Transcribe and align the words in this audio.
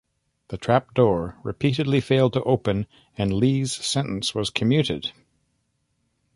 The 0.47 0.57
trap 0.57 0.95
door 0.95 1.37
repeatedly 1.43 2.01
failed 2.01 2.33
to 2.33 2.41
open 2.41 2.87
and 3.19 3.31
Lee's 3.31 3.71
sentence 3.71 4.33
was 4.33 4.49
commuted. 4.49 5.11